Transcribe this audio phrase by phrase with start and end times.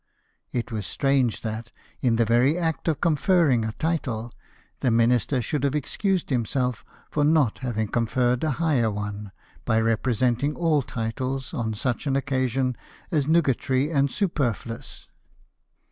[0.51, 4.33] It was strange that, in the very act of conferring a title,
[4.79, 9.31] the Minister should have excused himself for not having conferred a higher one
[9.63, 12.75] by representing all titles, on such an occasion,
[13.11, 15.07] as nugatory and superfluous.